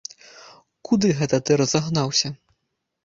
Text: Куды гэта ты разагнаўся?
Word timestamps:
Куды 0.89 1.11
гэта 1.19 1.39
ты 1.49 1.59
разагнаўся? 1.63 2.27